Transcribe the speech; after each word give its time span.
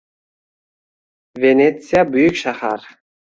Venetsiya- 1.43 2.03
buyuk 2.13 2.41
shahar 2.43 2.89